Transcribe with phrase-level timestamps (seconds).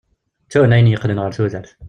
[0.45, 1.69] Ttun ayen yeqqnen ɣer tudert.